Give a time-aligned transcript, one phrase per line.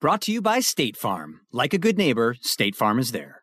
[0.00, 1.42] Brought to you by State Farm.
[1.52, 3.42] Like a good neighbor, State Farm is there.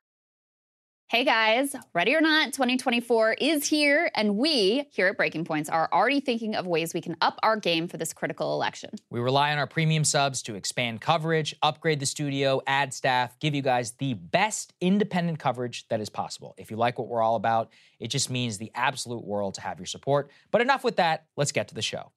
[1.05, 5.87] Hey guys, ready or not, 2024 is here, and we here at Breaking Points are
[5.93, 8.89] already thinking of ways we can up our game for this critical election.
[9.11, 13.53] We rely on our premium subs to expand coverage, upgrade the studio, add staff, give
[13.53, 16.55] you guys the best independent coverage that is possible.
[16.57, 19.77] If you like what we're all about, it just means the absolute world to have
[19.77, 20.31] your support.
[20.49, 22.11] But enough with that, let's get to the show.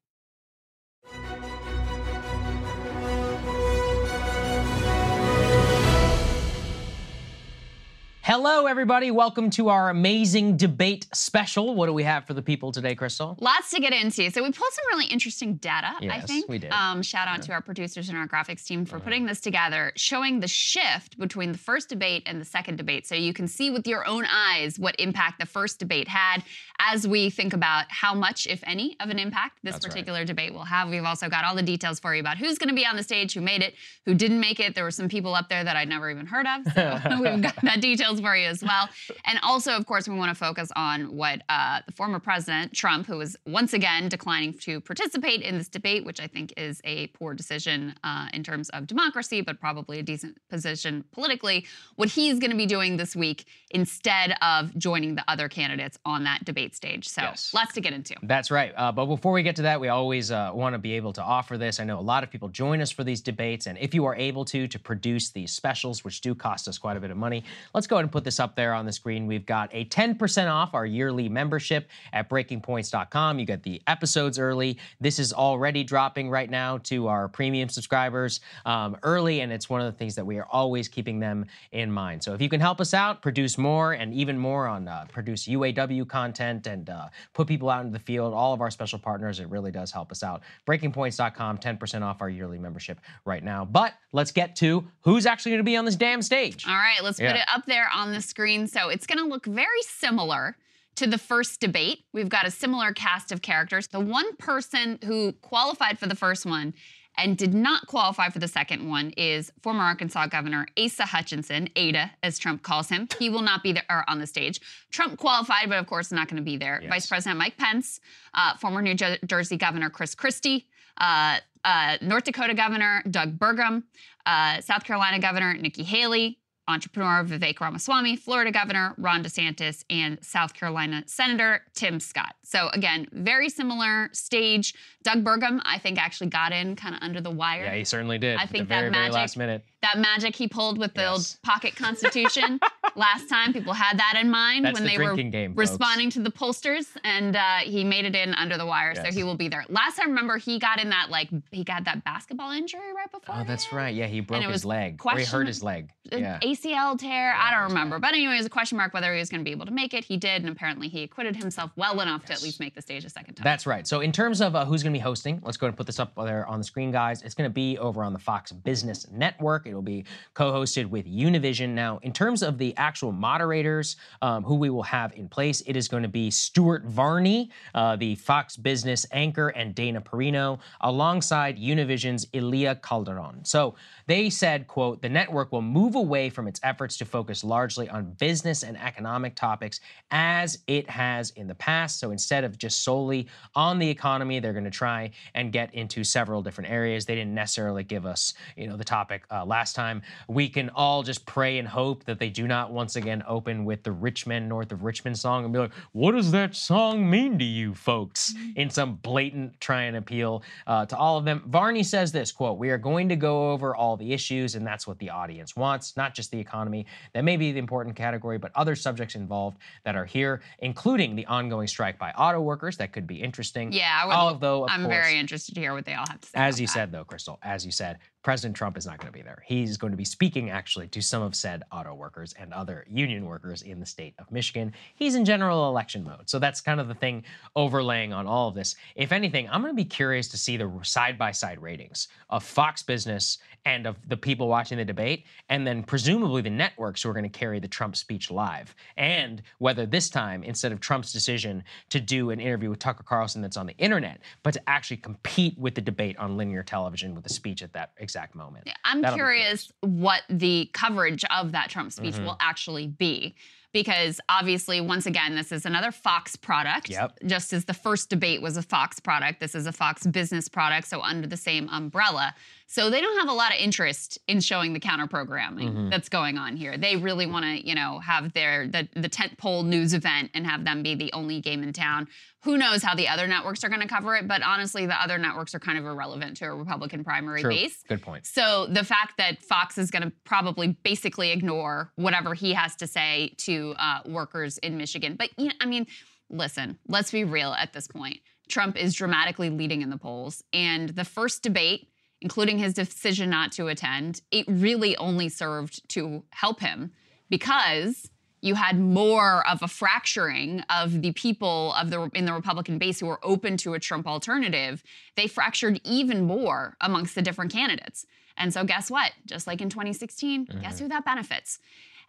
[8.31, 9.11] Hello, everybody.
[9.11, 11.75] Welcome to our amazing debate special.
[11.75, 13.37] What do we have for the people today, Krystal?
[13.41, 14.31] Lots to get into.
[14.31, 15.95] So we pulled some really interesting data.
[16.01, 16.71] Yes, I think we did.
[16.71, 20.39] Um, shout out to our producers and our graphics team for putting this together, showing
[20.39, 23.85] the shift between the first debate and the second debate, so you can see with
[23.85, 26.45] your own eyes what impact the first debate had.
[26.79, 29.91] As we think about how much, if any, of an impact this That's right.
[29.91, 32.69] particular debate will have, we've also got all the details for you about who's going
[32.69, 33.75] to be on the stage, who made it,
[34.07, 34.77] who didn't make it.
[34.77, 37.57] There were some people up there that I'd never even heard of, so we've got
[37.63, 38.89] that details for you as well.
[39.25, 43.07] And also, of course, we want to focus on what uh, the former president, Trump,
[43.07, 47.09] who is once again declining to participate in this debate, which I think is a
[47.09, 51.67] poor decision uh, in terms of democracy, but probably a decent position politically,
[51.97, 56.25] what he's going to be doing this week instead of joining the other candidates on
[56.25, 57.09] that debate stage.
[57.09, 57.53] So Yes.
[57.55, 58.15] lots to get into.
[58.23, 58.73] That's right.
[58.77, 61.23] Uh, but before we get to that, we always uh, want to be able to
[61.23, 61.79] offer this.
[61.81, 64.17] I know a lot of people join us for these debates, and if you are
[64.17, 67.45] able to to produce these specials, which do cost us quite a bit of money,
[67.75, 69.27] let's go ahead and put this up there on the screen.
[69.27, 73.39] We've got a 10% off our yearly membership at breakingpoints.com.
[73.39, 74.79] You get the episodes early.
[75.01, 79.81] This is already dropping right now to our premium subscribers um, early, and it's one
[79.81, 82.23] of the things that we are always keeping them in mind.
[82.23, 85.47] So if you can help us out, produce more and even more on uh, produce
[85.47, 89.41] UAW content and uh, put people out into the field, all of our special partners,
[89.41, 90.43] it really does help us out.
[90.67, 93.65] Breakingpoints.com, 10% off our yearly membership right now.
[93.65, 96.67] But let's get to who's actually going to be on this damn stage.
[96.67, 98.67] All right, let's put it up there on the screen.
[98.67, 100.57] So it's going to look very similar
[100.97, 102.05] to the first debate.
[102.13, 103.87] We've got a similar cast of characters.
[103.89, 106.75] The one person who qualified for the first one
[107.17, 112.11] and did not qualify for the second one is former Arkansas Governor Asa Hutchinson, Ada,
[112.23, 113.09] as Trump calls him.
[113.19, 114.61] He will not be there on the stage.
[114.91, 116.81] Trump qualified, but of course not going to be there.
[116.83, 116.91] Yes.
[116.91, 118.01] Vice President Mike Pence,
[118.35, 120.67] uh, former New Jersey Governor Chris Christie,
[120.99, 123.83] uh, uh, North Dakota Governor Doug Burgum,
[124.25, 126.39] uh, South Carolina Governor Nikki Haley,
[126.71, 132.35] entrepreneur Vivek Ramaswamy, Florida Governor Ron DeSantis, and South Carolina Senator Tim Scott.
[132.43, 134.75] So again, very similar stage.
[135.03, 137.65] Doug Burgum, I think, actually got in kind of under the wire.
[137.65, 138.39] Yeah, he certainly did.
[138.39, 139.65] I think the very, that very magic- last minute.
[139.83, 141.11] That magic he pulled with the Yes.
[141.11, 142.61] old pocket constitution
[142.97, 143.53] last time.
[143.53, 146.87] People had that in mind That's when the they were game, responding to the pollsters,
[147.05, 149.65] and uh, he made it in under the wire, so he will be there.
[149.69, 153.35] Last I remember, he got in that like he got that basketball injury right before.
[153.39, 153.95] Oh, that's right.
[153.95, 155.01] Yeah, he broke his leg.
[155.05, 155.91] Or he hurt his leg.
[156.13, 156.39] Yeah.
[156.41, 157.35] ACL tear.
[157.35, 157.97] I don't remember.
[157.97, 158.09] bad.
[158.11, 159.73] But anyway, it was a question mark whether he was going to be able to
[159.73, 160.05] make it.
[160.05, 163.05] He did, and apparently he acquitted himself well enough to at least make the stage
[163.05, 163.45] a second time.
[163.45, 163.87] That's right.
[163.87, 165.87] So in terms of uh, who's going to be hosting, let's go ahead and put
[165.87, 167.23] this up there on the screen, guys.
[167.23, 169.67] It's going to be over on the Fox Business Network.
[169.71, 171.71] It will be co-hosted with Univision.
[171.71, 175.77] Now, in terms of the actual moderators um, who we will have in place, it
[175.77, 181.59] is going to be Stuart Varney, uh, the Fox Business anchor, and Dana Perino, alongside
[181.59, 183.45] Univision's Ilia Calderon.
[183.45, 183.77] So
[184.11, 188.11] they said, quote, the network will move away from its efforts to focus largely on
[188.15, 189.79] business and economic topics
[190.11, 192.01] as it has in the past.
[192.01, 196.03] So instead of just solely on the economy, they're going to try and get into
[196.03, 197.07] several different areas.
[197.07, 200.03] They didn't necessarily give us, you know, the topic uh, last time.
[200.27, 203.85] We can all just pray and hope that they do not once again open with
[203.85, 207.39] the Rich Men, north of Richmond song and be like, what does that song mean
[207.39, 208.35] to you folks?
[208.57, 211.45] In some blatant try and appeal uh, to all of them.
[211.47, 214.87] Varney says this quote, we are going to go over all the issues, and that's
[214.87, 216.87] what the audience wants, not just the economy.
[217.13, 221.27] That may be the important category, but other subjects involved that are here, including the
[221.27, 222.77] ongoing strike by auto workers.
[222.79, 223.73] That could be interesting.
[223.73, 226.29] Yeah, I would, Although, I'm course, very interested to hear what they all have to
[226.29, 226.39] say.
[226.39, 226.73] as you that.
[226.73, 229.43] said, though, Krystal, as you said, President Trump is not going to be there.
[229.47, 233.25] He's going to be speaking actually to some of said auto workers and other union
[233.25, 234.75] workers in the state of Michigan.
[234.95, 236.29] He's in general election mode.
[236.29, 237.25] So that's kind of the thing
[237.57, 238.77] overlaying on all of this.
[238.95, 242.45] If anything, I'm going to be curious to see the side by side ratings of
[242.45, 247.11] Fox Business and of the people watching the debate, and then presumably the networks who
[247.11, 248.75] are going to carry the Trump speech live.
[248.97, 253.43] And whether this time, instead of Trump's decision to do an interview with Tucker Carlson
[253.43, 257.27] that's on the internet, but to actually compete with the debate on linear television with
[257.27, 258.69] a speech at that exact moment.
[258.85, 262.25] I'm That'll curious what the coverage of that Trump speech Mhm.
[262.25, 263.35] will actually be.
[263.73, 266.91] Because obviously, once again, this is another Fox product.
[266.91, 267.19] Yep.
[267.27, 270.89] Just as the first debate was a Fox product, this is a Fox business product,
[270.89, 272.35] so under the same umbrella.
[272.67, 275.91] So they don't have a lot of interest in showing the counter programming Mhm.
[275.91, 276.77] that's going on here.
[276.79, 280.47] They really want to, you know, have their the the tent pole news event and
[280.47, 282.09] have them be the only game in town.
[282.45, 284.27] Who knows how the other networks are going to cover it?
[284.27, 287.51] But honestly, the other networks are kind of irrelevant to a Republican primary True.
[287.51, 287.83] base.
[287.87, 288.27] Good point.
[288.27, 292.87] So the fact that Fox is going to probably basically ignore whatever he has to
[292.87, 295.87] say to uh, workers in Michigan, but you know, I mean,
[296.31, 298.21] listen, let's be real at this point.
[298.49, 301.89] Trump is dramatically leading in the polls, and the first debate,
[302.21, 306.93] including his decision not to attend, it really only served to help him
[307.29, 308.11] because
[308.43, 313.01] you had more of a fracturing of the people of the in the Republican base
[313.01, 314.83] who were open to a Trump alternative.
[315.17, 318.07] They fractured even more amongst the different candidates.
[318.37, 319.13] And so guess what?
[319.27, 320.85] Just like in 2016, guess mm-hmm.
[320.85, 321.59] who that benefits?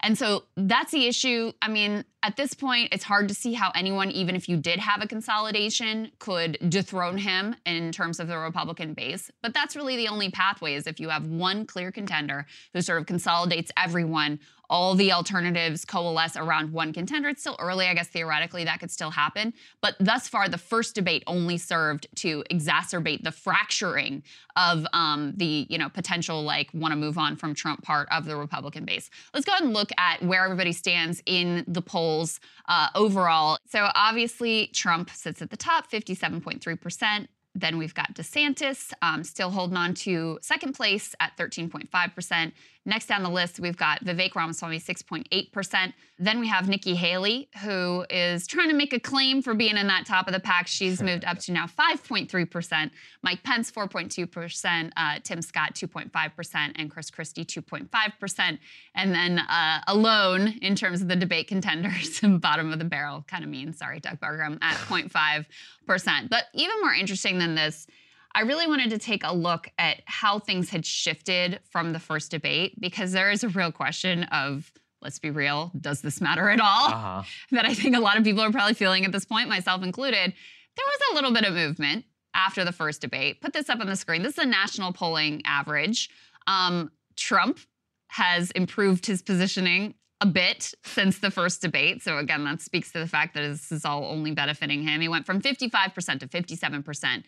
[0.01, 1.51] And so that's the issue.
[1.61, 4.79] I mean, at this point, it's hard to see how anyone, even if you did
[4.79, 9.31] have a consolidation, could dethrone him in terms of the Republican base.
[9.41, 12.99] But that's really the only pathway is if you have one clear contender who sort
[12.99, 14.39] of consolidates everyone,
[14.71, 17.27] all the alternatives coalesce around one contender.
[17.27, 19.53] It's still early, I guess theoretically that could still happen.
[19.81, 24.23] But thus far, the first debate only served to exacerbate the fracturing
[24.55, 28.25] of um, the you know potential like want to move on from Trump part of
[28.25, 29.09] the Republican base.
[29.33, 33.57] Let's go ahead and look at where everybody stands in the polls uh, overall.
[33.69, 37.29] So obviously, Trump sits at the top, 57.3 percent.
[37.53, 42.53] Then we've got DeSantis um, still holding on to second place at 13.5%.
[42.83, 45.93] Next down the list, we've got Vivek Ramaswamy, 6.8%.
[46.17, 49.85] Then we have Nikki Haley, who is trying to make a claim for being in
[49.87, 50.67] that top of the pack.
[50.67, 52.91] She's moved up to now 5.3%.
[53.21, 54.91] Mike Pence, 4.2%.
[54.97, 56.71] Uh, Tim Scott, 2.5%.
[56.75, 58.57] And Chris Christie, 2.5%.
[58.95, 63.43] And then uh, alone, in terms of the debate contenders, bottom of the barrel, kind
[63.43, 63.73] of mean.
[63.73, 66.29] Sorry, Doug Burgum, at 0.5%.
[66.29, 67.85] But even more interesting than this,
[68.33, 72.31] I really wanted to take a look at how things had shifted from the first
[72.31, 76.59] debate because there is a real question of, let's be real, does this matter at
[76.59, 76.87] all?
[76.87, 77.23] Uh-huh.
[77.51, 80.33] That I think a lot of people are probably feeling at this point, myself included.
[80.77, 83.41] There was a little bit of movement after the first debate.
[83.41, 84.23] Put this up on the screen.
[84.23, 86.09] This is a national polling average.
[86.47, 87.59] Um, Trump
[88.07, 92.01] has improved his positioning a bit since the first debate.
[92.03, 95.01] So again, that speaks to the fact that this is all only benefiting him.
[95.01, 97.23] He went from 55% to 57%.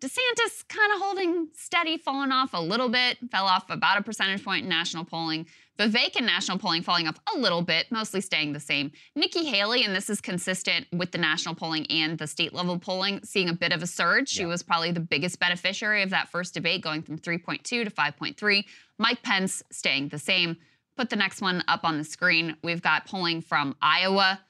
[0.00, 4.42] DeSantis kind of holding steady, falling off a little bit, fell off about a percentage
[4.42, 5.46] point in national polling.
[5.78, 8.92] Vivek in national polling falling off a little bit, mostly staying the same.
[9.14, 13.20] Nikki Haley, and this is consistent with the national polling and the state level polling,
[13.24, 14.30] seeing a bit of a surge.
[14.30, 18.64] She was probably the biggest beneficiary of that first debate, going from 3.2 to 5.3.
[18.98, 20.56] Mike Pence staying the same.
[20.96, 22.56] Put the next one up on the screen.
[22.62, 24.40] We've got polling from Iowa.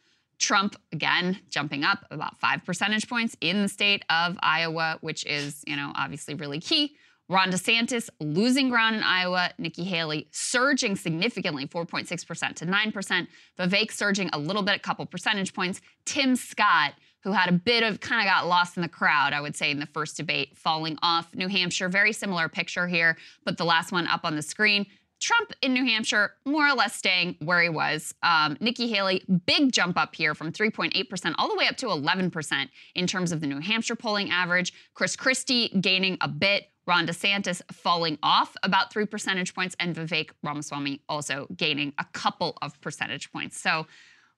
[0.40, 5.62] Trump again jumping up about five percentage points in the state of Iowa, which is,
[5.66, 6.96] you know, obviously really key.
[7.28, 9.50] Ron DeSantis losing ground in Iowa.
[9.56, 13.28] Nikki Haley surging significantly, 4.6% to 9%.
[13.56, 15.80] Vivek surging a little bit, a couple percentage points.
[16.04, 19.40] Tim Scott, who had a bit of kind of got lost in the crowd, I
[19.40, 21.32] would say, in the first debate, falling off.
[21.32, 23.16] New Hampshire, very similar picture here.
[23.44, 24.86] but the last one up on the screen.
[25.20, 28.14] Trump in New Hampshire, more or less staying where he was.
[28.22, 32.68] Um, Nikki Haley, big jump up here from 3.8% all the way up to 11%
[32.94, 34.72] in terms of the New Hampshire polling average.
[34.94, 36.64] Chris Christie gaining a bit.
[36.86, 42.56] Ron DeSantis falling off about three percentage points, and Vivek Ramaswamy also gaining a couple
[42.62, 43.60] of percentage points.
[43.60, 43.86] So,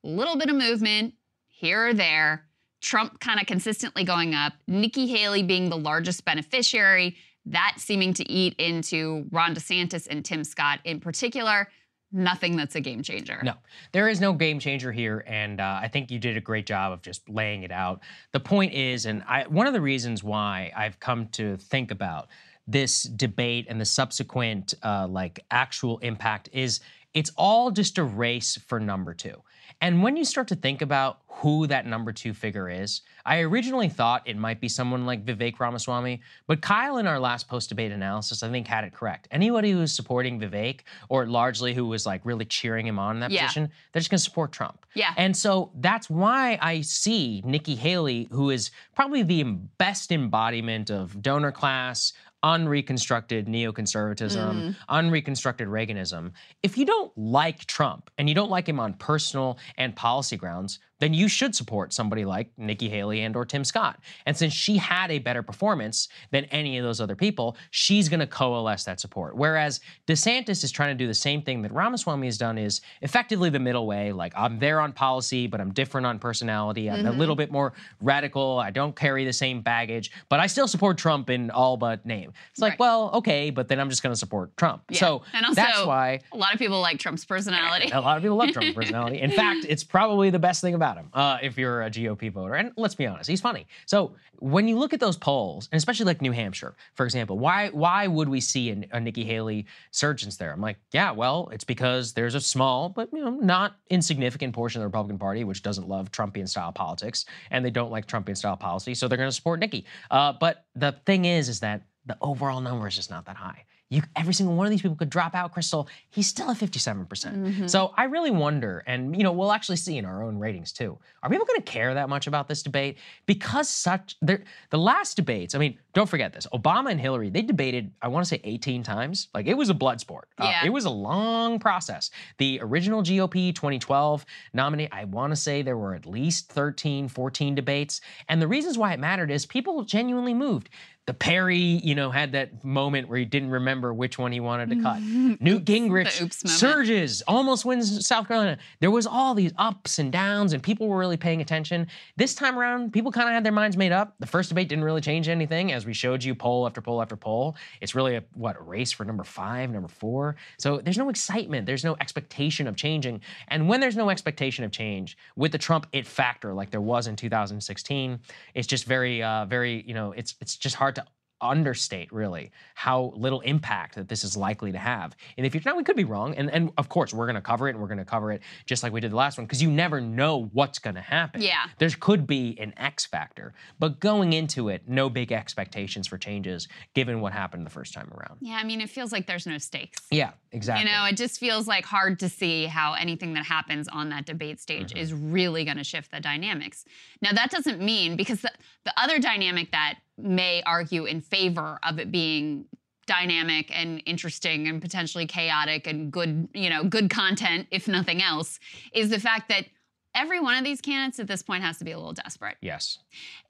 [0.04, 1.14] a little bit of movement
[1.46, 2.46] here or there.
[2.82, 4.54] Trump kind of consistently going up.
[4.66, 10.44] Nikki Haley being the largest beneficiary that seeming to eat into Ron DeSantis and Tim
[10.44, 11.68] Scott in particular.
[12.14, 13.40] Nothing that's a game changer.
[13.42, 13.54] No,
[13.92, 16.92] there is no game changer here, and uh, I think you did a great job
[16.92, 18.02] of just laying it out.
[18.32, 22.28] The point is, and I, one of the reasons why I've come to think about
[22.66, 26.80] this debate and the subsequent uh, like actual impact is
[27.14, 29.42] it's all just a race for number two.
[29.82, 33.88] And when you start to think about who that number two figure is, I originally
[33.88, 37.90] thought it might be someone like Vivek Ramaswamy, but Kyle in our last post debate
[37.90, 39.26] analysis, I think, had it correct.
[39.32, 43.32] Anybody who's supporting Vivek, or largely who was like really cheering him on in that
[43.32, 43.42] Yeah.
[43.42, 44.86] position, they're just gonna support Trump.
[44.94, 45.14] Yeah.
[45.16, 51.20] And so that's why I see Nikki Haley, who is probably the best embodiment of
[51.20, 52.12] donor class,
[52.42, 54.76] unreconstructed neoconservatism, mm.
[54.88, 56.32] unreconstructed Reaganism.
[56.62, 60.78] If you don't like Trump and you don't like him on personal and policy grounds,
[61.02, 63.98] then you should support somebody like Nikki Haley and or Tim Scott.
[64.24, 68.20] And since she had a better performance than any of those other people, she's going
[68.20, 69.34] to coalesce that support.
[69.34, 73.50] Whereas DeSantis is trying to do the same thing that Ramaswamy has done is effectively
[73.50, 76.88] the middle way, like I'm there on policy, but I'm different on personality.
[76.88, 77.18] I'm a mm-hmm.
[77.18, 78.60] little bit more radical.
[78.60, 82.32] I don't carry the same baggage, but I still support Trump in all but name.
[82.52, 82.78] It's like, Right.
[82.78, 84.84] well, okay, but then I'm just going to support Trump.
[84.88, 85.00] Yeah.
[85.00, 87.90] So and also, that's why a lot of people like Trump's personality.
[87.90, 89.20] a lot of people love Trump's personality.
[89.20, 92.54] In fact, it's probably the best thing about him uh, if you're a GOP voter.
[92.54, 93.66] And let's be honest, he's funny.
[93.86, 97.68] So when you look at those polls, and especially like New Hampshire, for example, why
[97.70, 100.52] why would we see a, a Nikki Haley surgence there?
[100.52, 104.80] I'm like, yeah, well, it's because there's a small but you know not insignificant portion
[104.80, 108.36] of the Republican Party which doesn't love Trumpian style politics, and they don't like Trumpian
[108.36, 109.84] style policy, so they're going to support Nikki.
[110.10, 113.64] Uh, but the thing is, is that the overall number is just not that high.
[113.92, 115.86] You, every single one of these people could drop out, Krystal.
[116.08, 117.08] He's still at 57%.
[117.08, 117.66] percent Mm-hmm.
[117.66, 120.98] So I really wonder, and you know, we'll actually see in our own ratings too.
[121.22, 122.96] Are people going to care that much about this debate?
[123.26, 125.54] Because such the last debates.
[125.54, 127.92] I mean, don't forget this: Obama and Hillary they debated.
[128.00, 129.28] I want to say 18 times.
[129.34, 130.28] Like it was a blood sport.
[130.38, 130.66] Uh, Yeah.
[130.66, 132.10] it was a long process.
[132.38, 134.88] The original GOP 2012 nominee.
[134.92, 138.92] I want to say there were at least 13, 14 debates, and the reasons why
[138.92, 140.68] it mattered is people genuinely moved.
[141.06, 144.70] The Perry, you know, had that moment where he didn't remember which one he wanted
[144.70, 145.02] to cut.
[145.40, 146.60] Newt Gingrich the oops moment.
[146.60, 148.56] surges, almost wins South Carolina.
[148.78, 151.88] There was all these ups and downs, and people were really paying attention.
[152.16, 154.14] This time around, people kind of had their minds made up.
[154.20, 157.16] The first debate didn't really change anything, as we showed you poll after poll after
[157.16, 157.56] poll.
[157.80, 160.36] It's really a what race for number five, number four.
[160.58, 163.20] So there's no excitement, there's no expectation of changing.
[163.48, 167.06] And when there's no expectation of change with the Trump it factor, like there was
[167.06, 168.20] in 2016,
[168.54, 171.04] it's just very, uh, very, you know, it's it's just hard to
[171.42, 175.68] understate really how little impact that this is likely to have in the future.
[175.68, 177.80] Now we could be wrong, and and of course we're going to cover it, and
[177.80, 180.00] we're going to cover it just like we did the last one because you never
[180.00, 181.40] know what's going to happen.
[181.42, 181.64] Yeah.
[181.78, 186.68] there could be an X factor, but going into it, no big expectations for changes
[186.94, 188.38] given what happened the first time around.
[188.40, 190.00] yeah, I mean, it feels like there's no stakes.
[190.10, 190.88] Yeah, exactly.
[190.88, 194.26] You know, it just feels like hard to see how anything that happens on that
[194.26, 194.98] debate stage Mm-hmm.
[194.98, 196.84] is really going to shift the dynamics.
[197.20, 198.50] Now, that doesn't mean because the,
[198.84, 202.66] the other dynamic that may argue in favor of it being
[203.06, 208.60] dynamic and interesting and potentially chaotic and good, you know, good content, if nothing else,
[208.92, 209.66] is the fact that
[210.14, 212.56] every one of these candidates at this point has to be a little desperate.
[212.60, 212.98] yes.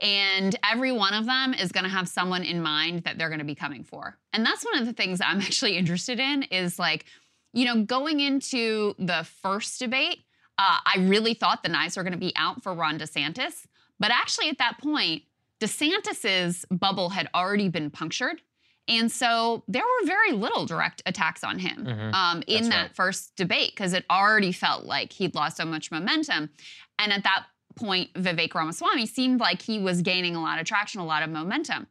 [0.00, 3.40] And every one of them is going to have someone in mind that they're going
[3.40, 4.16] to be coming for.
[4.32, 7.04] And that's one of the things I'm actually interested in is like,
[7.52, 10.20] you know, going into the first debate,
[10.58, 13.66] uh, I really thought the knives were going to be out for Ron DeSantis.
[13.98, 15.22] But actually, at that point,
[15.62, 18.42] DeSantis's bubble had already been punctured.
[18.88, 22.12] And so there were very little direct attacks on him Mhm.
[22.14, 22.96] um, in That's that right.
[22.96, 26.50] first debate because it already felt like he'd lost so much momentum.
[26.98, 31.00] And at that point, Vivek Ramaswamy seemed like he was gaining a lot of traction,
[31.00, 31.86] a lot of momentum.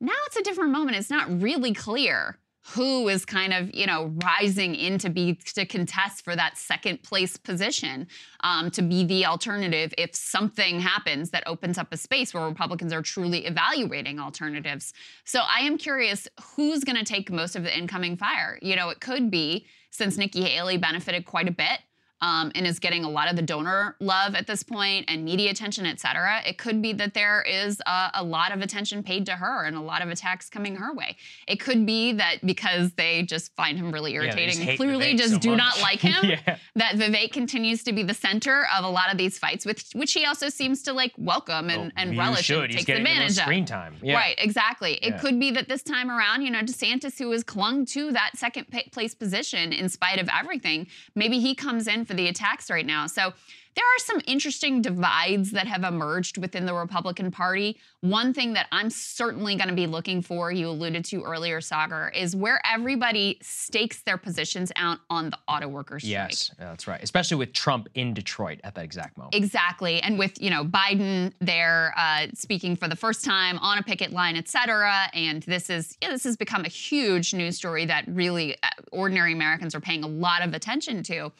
[0.00, 0.96] Now it's a different moment.
[0.96, 2.38] It's not really clear
[2.70, 7.02] who is kind of you know rising in to be to contest for that second
[7.02, 8.06] place position
[8.40, 12.92] um, to be the alternative if something happens that opens up a space where republicans
[12.92, 14.92] are truly evaluating alternatives.
[15.24, 18.58] So i am curious who's going to take most of the incoming fire?
[18.62, 21.80] You know it could be since nikki haley benefited quite a bit
[22.22, 25.50] um, and is getting a lot of the donor love at this point and media
[25.50, 29.26] attention, et cetera, it could be that there is a, a, lot of attention paid
[29.26, 31.16] to her and a lot of attacks coming her way.
[31.46, 35.18] It could be that because they just find him really irritating yeah, and clearly Vivek
[35.18, 35.58] just so do much.
[35.58, 36.56] not like him, yeah.
[36.74, 40.14] that Vivek continues to be the center of a lot of these fights, with which
[40.14, 42.64] he also seems to like welcome and, Well, and relish should.
[42.64, 43.42] and He's takes getting the most advantage of.
[43.44, 43.96] screen time.
[44.02, 44.14] Yeah.
[44.14, 44.94] Right, exactly.
[44.94, 48.30] It could be that this time around, you know, DeSantis, who has clung to that
[48.36, 52.86] second place position in spite of everything, maybe he comes in for the attacks right
[52.86, 53.06] now.
[53.06, 53.32] So
[53.74, 57.78] there are some interesting divides that have emerged within the Republican Party.
[58.00, 62.10] One thing that I'm certainly going to be looking for, you alluded to earlier, Saagar,
[62.16, 66.30] is where everybody stakes their positions out on the auto workers strike.
[66.30, 67.02] Yes, that's right.
[67.02, 69.34] Especially with Trump in Detroit at that exact moment.
[69.34, 70.00] Exactly.
[70.00, 74.10] And with, you know, Biden there uh, speaking for the first time on a picket
[74.10, 75.10] line, et cetera.
[75.12, 79.32] And this is, yeah, this has become a huge news story that really uh, ordinary
[79.32, 81.30] Americans are paying a lot of attention to.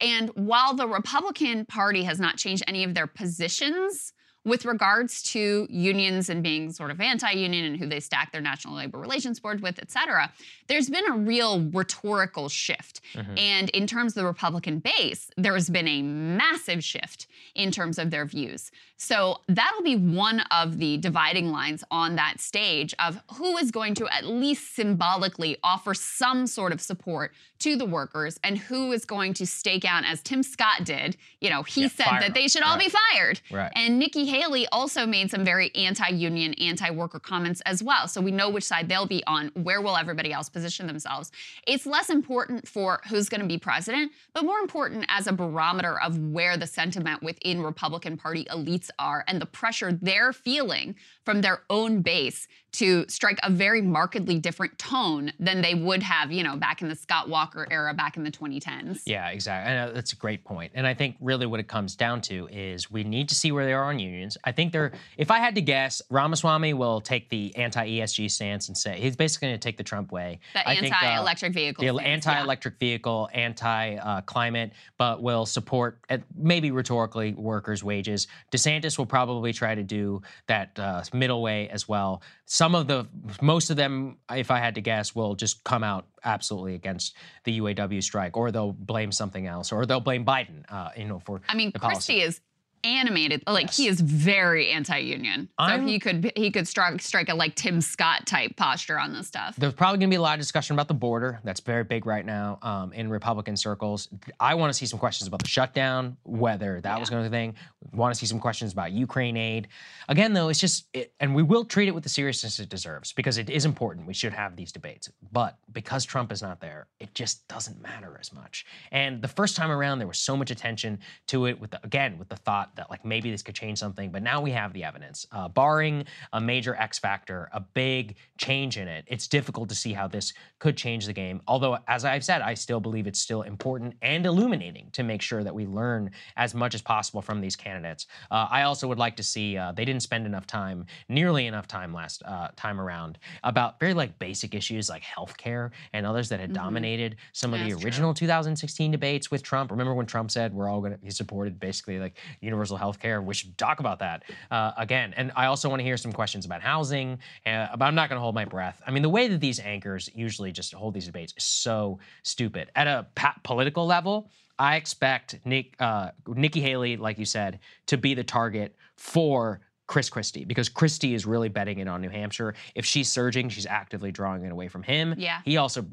[0.00, 4.12] And while the Republican Party has not changed any of their positions
[4.44, 8.74] with regards to unions and being sort of anti-union and who they stack their National
[8.74, 10.32] Labor Relations Board with, et cetera,
[10.66, 13.02] there's been a real rhetorical shift.
[13.14, 13.36] Mm-hmm.
[13.36, 17.98] And in terms of the Republican base, there has been a massive shift in terms
[17.98, 18.70] of their views.
[18.96, 23.94] So that'll be one of the dividing lines on that stage of who is going
[23.94, 29.04] to at least symbolically offer some sort of support to the workers and who is
[29.04, 31.16] going to stake out, as Tim Scott did.
[31.40, 33.40] You know, he Yeah, said that they should all be fired.
[33.50, 33.72] Right.
[33.74, 38.06] And Nikki Haley also made some very anti-union, anti-worker comments as well.
[38.06, 39.50] So we know which side they'll be on.
[39.54, 41.32] Where will everybody else position themselves?
[41.66, 46.00] It's less important for who's going to be president, but more important as a barometer
[46.00, 50.94] of where the sentiment within Republican Party elites are and the pressure they're feeling
[51.24, 56.30] from their own base to strike a very markedly different tone than they would have,
[56.30, 59.02] you know, back in the Scott Walker era, back in the 2010s.
[59.06, 59.72] Yeah, exactly.
[59.72, 60.72] And uh, that's a great point.
[60.74, 63.64] And I think really what it comes down to is we need to see where
[63.64, 64.36] they are on unions.
[64.44, 68.76] I think they're, if I had to guess, Ramaswamy will take the anti-ESG stance and
[68.76, 70.40] say he's basically going to take the Trump way.
[70.52, 71.96] The uh, anti-electric vehicle.
[71.96, 78.28] the anti-electric vehicle, anti-climate, but will support uh, maybe rhetorically workers' wages.
[78.52, 82.22] DeSantis will probably try to do that uh, middle way as well.
[82.44, 83.06] Some of the,
[83.40, 87.60] most of them, if I had to guess, will just come out absolutely against the
[87.60, 90.64] UAW strike, or they'll blame something else, or they'll blame Biden.
[90.68, 91.72] Uh, you know, for I mean.
[91.72, 92.40] Christie is
[92.84, 93.42] animated.
[93.46, 93.76] Like Yes.
[93.76, 95.46] he is very anti-union.
[95.58, 99.12] So I'm- he could he could strike strike a like Tim Scott type posture on
[99.12, 99.56] this stuff.
[99.56, 101.40] There's probably going to be a lot of discussion about the border.
[101.44, 104.08] That's very big right now um, in Republican circles.
[104.38, 107.54] I want to see some questions about the shutdown, whether that was going to thing.
[107.92, 109.68] Want to see some questions about Ukraine aid.
[110.08, 113.12] Again, though, it's just, it, and we will treat it with the seriousness it deserves
[113.12, 114.06] because it is important.
[114.06, 115.08] We should have these debates.
[115.32, 118.66] But because Trump is not there, it just doesn't matter as much.
[118.90, 121.60] And the first time around, there was so much attention to it.
[121.60, 124.10] With the, again, with the thought that like maybe this could change something.
[124.10, 125.26] But now we have the evidence.
[125.32, 129.92] Uh, barring a major X factor, a big change in it, it's difficult to see
[129.92, 131.40] how this could change the game.
[131.46, 135.42] Although, as I've said, I still believe it's still important and illuminating to make sure
[135.42, 138.06] that we learn as much as possible from these candidates.
[138.30, 141.66] Uh, I also would like to see uh, they didn't spend enough time, nearly enough
[141.66, 146.40] time last uh, time around, about very like basic issues like healthcare and others that
[146.40, 147.86] had dominated some of the That's true.
[147.86, 149.70] original 2016 debates with Trump.
[149.70, 153.22] Remember when Trump said we're all going to, he supported basically like universal health care?
[153.22, 155.14] We should talk about that uh, again.
[155.16, 158.16] And I also want to hear some questions about housing, uh, but I'm not going
[158.16, 158.82] to hold my breath.
[158.86, 162.70] I mean, the way that these anchors usually just hold these debates is so stupid.
[162.76, 163.06] At a
[163.42, 168.76] political level, I expect Nick, uh, Nikki Haley, like you said, to be the target
[168.96, 172.54] for Chris Christie because Christie is really betting it on New Hampshire.
[172.76, 175.16] If she's surging, she's actively drawing it away from him.
[175.18, 175.40] Yeah.
[175.44, 175.84] He also,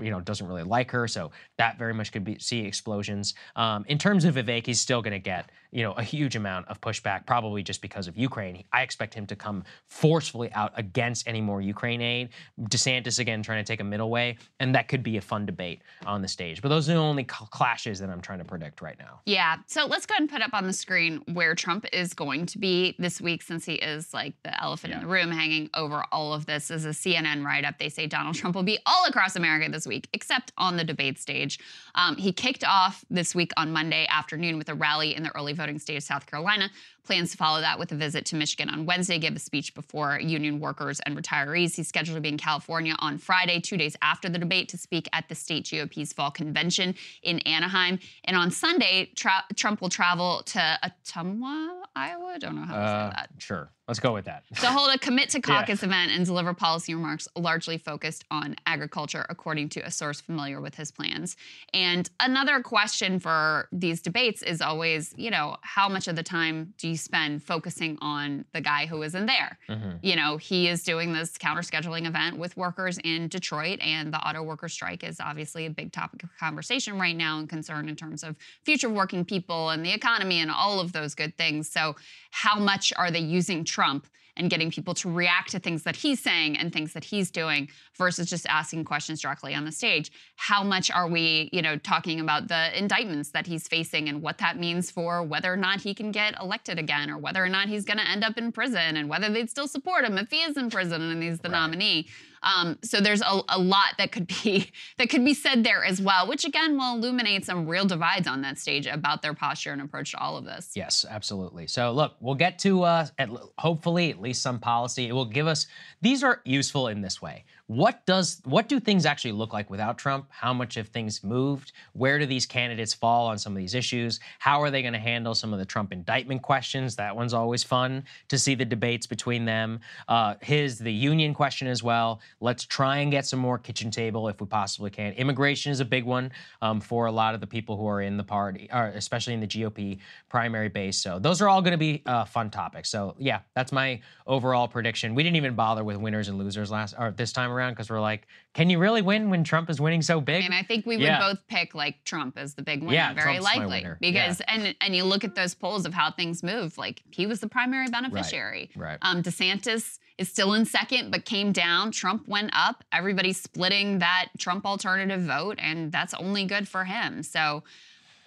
[0.00, 3.34] you know, doesn't really like her, so that very much could be see explosions.
[3.54, 6.68] Um, in terms of Vivek, he's still going to get you know a huge amount
[6.68, 8.62] of pushback, probably just because of Ukraine.
[8.72, 12.28] I expect him to come forcefully out against any more Ukraine aid.
[12.60, 15.82] DeSantis again trying to take a middle way, and that could be a fun debate
[16.06, 16.60] on the stage.
[16.60, 19.20] But those are the only cl- clashes that I'm trying to predict right now.
[19.24, 19.56] Yeah.
[19.66, 22.58] So let's go ahead and put up on the screen where Trump is going to
[22.58, 26.34] be this week, since he is like the elephant in the room hanging over all
[26.34, 26.70] of this.
[26.70, 29.86] As a CNN write up, they say Donald Trump will be all across America this
[29.86, 31.58] week, except on the debate stage.
[31.94, 35.54] Um, he kicked off this week on Monday afternoon with a rally in the early
[35.62, 36.68] voting state of South Carolina,
[37.04, 40.18] plans to follow that with a visit to Michigan on Wednesday, give a speech before
[40.20, 41.74] union workers and retirees.
[41.74, 45.08] He's scheduled to be in California on Friday, two days after the debate, to speak
[45.12, 47.98] at the state GOP's fall convention in Anaheim.
[48.24, 52.36] And on Sunday, tra- Trump will travel to Ottumwa, Iowa.
[52.38, 53.70] Don't know how to Uh, say that sure.
[53.88, 54.44] Let's go with that.
[54.60, 55.58] to hold a commit to Yeah.
[55.60, 60.60] caucus event and deliver policy remarks largely focused on agriculture, according to a source familiar
[60.60, 61.36] with his plans.
[61.74, 66.74] And another question for these debates is always, you know, how much of the time
[66.78, 69.58] do you spend focusing on the guy who isn't there?
[69.68, 69.98] Mhm.
[70.02, 74.18] You know, he is doing this counter scheduling event with workers in Detroit, and the
[74.18, 77.96] auto worker strike is obviously a big topic of conversation right now and concern in
[77.96, 81.68] terms of future working people and the economy and all of those good things.
[81.68, 81.96] So,
[82.30, 86.20] how much are they using Trump and getting people to react to things that he's
[86.20, 90.10] saying and things that he's doing versus just asking questions directly on the stage?
[90.36, 94.38] How much are we, you know, talking about the indictments that he's facing and what
[94.38, 97.68] that means for whether or not he can get elected again or whether or not
[97.68, 100.38] he's going to end up in prison and whether they'd still support him if he
[100.42, 101.58] is in prison and he's the Right.
[101.58, 102.08] nominee?
[102.42, 106.00] Um, so there's a, a lot that could be that could be said there as
[106.00, 109.82] well, which again will illuminate some real divides on that stage about their posture and
[109.82, 110.72] approach to all of this.
[110.74, 111.66] Yes, absolutely.
[111.66, 115.08] So look, we'll get to uh, at, hopefully at least some policy.
[115.08, 115.66] It will give us.
[116.00, 117.44] These are useful in this way.
[117.72, 120.26] What does what do things actually look like without Trump?
[120.28, 121.72] How much have things moved?
[121.94, 124.20] Where do these candidates fall on some of these issues?
[124.40, 126.96] How are they going to handle some of the Trump indictment questions?
[126.96, 129.80] That one's always fun to see the debates between them.
[130.06, 132.20] Uh, his the union question as well.
[132.40, 135.14] Let's try and get some more kitchen table if we possibly can.
[135.14, 136.30] Immigration is a big one
[136.60, 139.46] um, for a lot of the people who are in the party, especially in the
[139.46, 140.98] GOP primary base.
[140.98, 142.90] So those are all going to be uh, fun topics.
[142.90, 145.14] So yeah, that's my overall prediction.
[145.14, 148.00] We didn't even bother with winners and losers last or this time around because we're
[148.00, 150.44] like, can you really win when Trump is winning so big?
[150.44, 151.20] And I think we would Yeah.
[151.20, 153.86] both pick like Trump as the big winner, Yeah, very Trump's likely.
[154.00, 157.40] Because and and you look at those polls of how things move, like he was
[157.40, 158.70] the primary beneficiary.
[158.76, 158.98] right.
[159.02, 161.90] Um, DeSantis is still in second, but came down.
[161.90, 162.84] Trump went up.
[162.92, 167.22] Everybody's splitting that Trump alternative vote, and that's only good for him.
[167.22, 167.64] So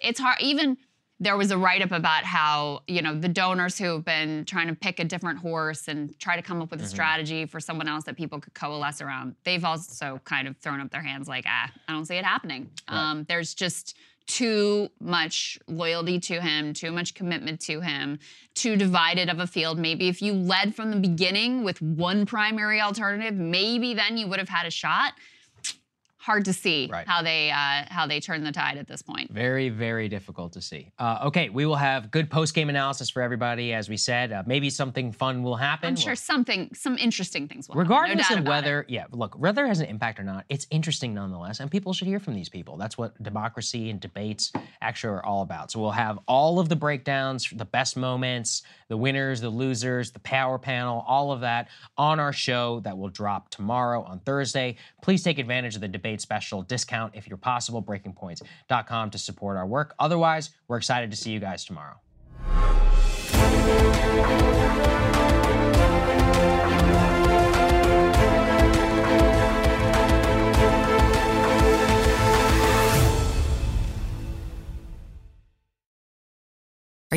[0.00, 0.38] it's hard.
[0.40, 0.76] Even
[1.18, 4.68] there was a write up about how you know the donors who have been trying
[4.68, 6.88] to pick a different horse and try to come up with a Mhm.
[6.88, 9.34] strategy for someone else that people could coalesce around.
[9.44, 12.70] They've also kind of thrown up their hands like, ah, I don't see it happening.
[12.90, 12.98] Right.
[12.98, 18.18] Um, there's just too much loyalty to him, too much commitment to him,
[18.54, 19.78] too divided of a field.
[19.78, 24.40] Maybe if you led from the beginning with one primary alternative, maybe then you would
[24.40, 25.12] have had a shot.
[26.26, 27.06] Hard to see Right.
[27.06, 29.30] how they uh, how they turn the tide at this point.
[29.30, 30.90] Very, very difficult to see.
[30.98, 33.72] Uh, okay, we will have good post game analysis for everybody.
[33.72, 35.90] As we said, uh, maybe something fun will happen.
[35.90, 38.66] I'm sure We'll- something, some interesting things will happen, Regardless no doubt of about it.
[38.66, 41.92] whether, yeah, look, whether it has an impact or not, it's interesting nonetheless, and people
[41.92, 42.76] should hear from these people.
[42.76, 45.70] That's what democracy and debates actually are all about.
[45.70, 50.18] So we'll have all of the breakdowns, the best moments, the winners, the losers, the
[50.20, 54.74] power panel, all of that on our show that will drop tomorrow on Thursday.
[55.02, 59.66] Please take advantage of the debate special discount if you're possible, breakingpoints.com to support our
[59.66, 59.94] work.
[59.98, 61.96] Otherwise, we're excited to see you guys tomorrow.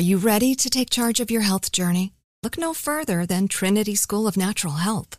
[0.02, 2.14] you ready to take charge of your health journey?
[2.42, 5.18] Look no further than Trinity School of Natural Health.